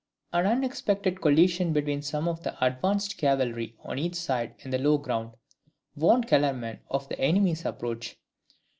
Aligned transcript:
An 0.33 0.47
unexpected 0.47 1.21
collision 1.21 1.73
between 1.73 2.01
some 2.01 2.27
of 2.27 2.41
the 2.41 2.57
advanced 2.65 3.19
cavalry 3.19 3.75
on 3.83 3.99
each 3.99 4.15
side 4.15 4.55
in 4.61 4.71
the 4.71 4.79
low 4.79 4.97
ground, 4.97 5.33
warned 5.95 6.27
Kellerman 6.27 6.79
of 6.89 7.07
the 7.07 7.19
enemy's 7.19 7.65
approach. 7.65 8.17